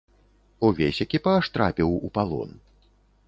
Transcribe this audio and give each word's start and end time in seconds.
Увесь 0.69 1.01
экіпаж 1.05 1.43
трапіў 1.57 1.89
у 2.09 2.09
палон. 2.15 2.49